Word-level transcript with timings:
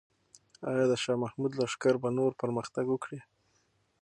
آیا 0.69 0.85
د 0.91 0.93
شاه 1.03 1.17
محمود 1.23 1.51
لښکر 1.59 1.95
به 2.01 2.09
نور 2.17 2.31
پرمختګ 2.41 2.85
وکړي؟ 2.89 3.19